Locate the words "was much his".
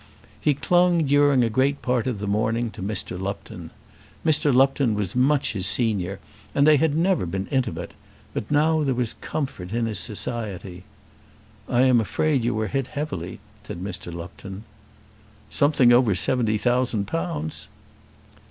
4.95-5.67